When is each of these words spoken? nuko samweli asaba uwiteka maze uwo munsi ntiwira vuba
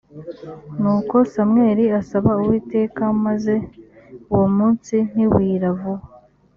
nuko 0.81 1.15
samweli 1.31 1.85
asaba 1.99 2.31
uwiteka 2.41 3.03
maze 3.25 3.53
uwo 4.33 4.47
munsi 4.57 4.95
ntiwira 5.11 5.67
vuba 5.79 6.03